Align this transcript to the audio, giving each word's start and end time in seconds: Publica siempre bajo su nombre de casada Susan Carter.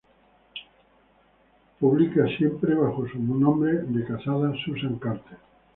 Publica 1.79 2.25
siempre 2.35 2.73
bajo 2.73 3.07
su 3.07 3.19
nombre 3.19 3.73
de 3.83 4.03
casada 4.03 4.51
Susan 4.65 4.97
Carter. 4.97 5.37